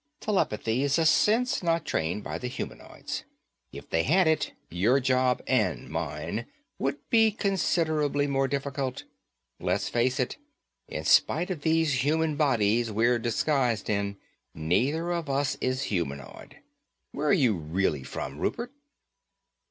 [0.19, 3.23] Telepathy is a sense not trained by the humanoids.
[3.71, 6.47] If they had it, your job and mine
[6.79, 9.03] would be considerably more difficult.
[9.59, 10.37] Let's face it,
[10.87, 14.17] in spite of these human bodies we're disguised in,
[14.55, 16.57] neither of us is humanoid.
[17.11, 18.71] Where are you really from, Rupert?"